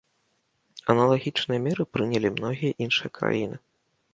Аналагічныя 0.93 1.59
меры 1.67 1.83
прынялі 1.97 2.33
многія 2.39 2.77
іншыя 2.87 3.09
краіны. 3.19 3.57